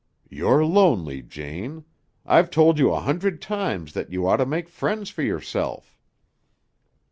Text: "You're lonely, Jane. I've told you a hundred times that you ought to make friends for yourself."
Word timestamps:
"You're 0.31 0.65
lonely, 0.65 1.21
Jane. 1.21 1.85
I've 2.25 2.49
told 2.49 2.79
you 2.79 2.91
a 2.91 3.01
hundred 3.01 3.39
times 3.39 3.93
that 3.93 4.11
you 4.11 4.25
ought 4.27 4.37
to 4.37 4.47
make 4.47 4.67
friends 4.67 5.11
for 5.11 5.21
yourself." 5.21 5.95